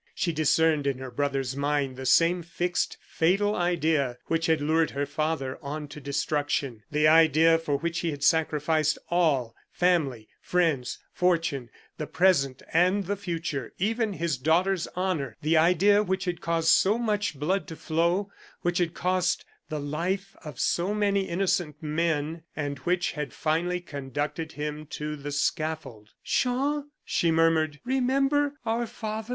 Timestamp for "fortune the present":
11.13-12.63